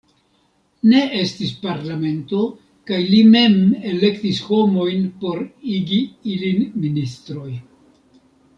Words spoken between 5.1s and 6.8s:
por igi ilin